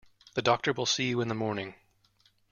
The 0.33 0.41
doctor 0.41 0.73
will 0.73 0.87
see 0.87 1.09
you 1.09 1.21
in 1.21 1.27
the 1.27 1.35
morning. 1.35 1.75